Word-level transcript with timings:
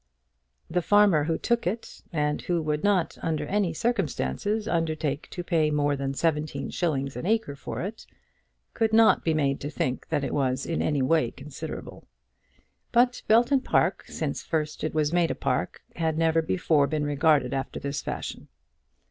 The 0.67 0.81
farmer 0.81 1.25
who 1.25 1.37
took 1.37 1.67
it, 1.67 2.01
and 2.11 2.41
who 2.41 2.59
would 2.63 2.83
not 2.83 3.19
under 3.21 3.45
any 3.45 3.71
circumstances 3.71 4.67
undertake 4.67 5.29
to 5.29 5.43
pay 5.43 5.69
more 5.69 5.95
than 5.95 6.15
seventeen 6.15 6.71
shillings 6.71 7.15
an 7.15 7.27
acre 7.27 7.55
for 7.55 7.81
it, 7.83 8.07
could 8.73 8.93
not 8.93 9.23
be 9.23 9.35
made 9.35 9.59
to 9.59 9.69
think 9.69 10.07
that 10.07 10.23
it 10.23 10.33
was 10.33 10.65
in 10.65 10.81
any 10.81 11.03
way 11.03 11.29
considerable. 11.29 12.07
But 12.91 13.21
Belton 13.27 13.61
Park, 13.61 14.05
since 14.07 14.41
first 14.41 14.83
it 14.83 14.95
was 14.95 15.13
made 15.13 15.29
a 15.29 15.35
park, 15.35 15.83
had 15.95 16.17
never 16.17 16.41
before 16.41 16.87
been 16.87 17.03
regarded 17.05 17.53
after 17.53 17.79
this 17.79 18.01
fashion. 18.01 18.47